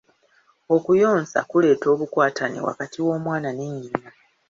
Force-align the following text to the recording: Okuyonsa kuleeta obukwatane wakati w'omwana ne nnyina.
Okuyonsa 0.75 1.39
kuleeta 1.49 1.85
obukwatane 1.93 2.59
wakati 2.67 2.97
w'omwana 3.05 3.49
ne 3.53 3.67
nnyina. 3.73 4.09